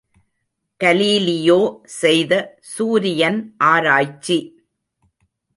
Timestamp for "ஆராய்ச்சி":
3.63-4.39